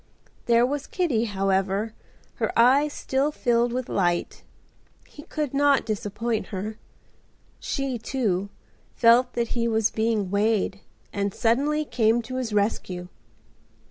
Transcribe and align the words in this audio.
There 0.47 0.65
was 0.65 0.87
Kitty, 0.87 1.25
however, 1.25 1.93
her 2.37 2.51
eyes 2.57 2.91
still 2.91 3.31
filled 3.31 3.71
with 3.71 3.87
light. 3.87 4.41
He 5.07 5.21
could 5.21 5.53
not 5.53 5.85
disappoint 5.85 6.47
her. 6.47 6.79
She, 7.59 7.99
too, 7.99 8.49
felt 8.95 9.33
that 9.33 9.49
he 9.49 9.67
was 9.67 9.91
being 9.91 10.31
weighed 10.31 10.79
and 11.13 11.35
suddenly 11.35 11.85
came 11.85 12.23
to 12.23 12.37
his 12.37 12.51
rescue. 12.51 13.09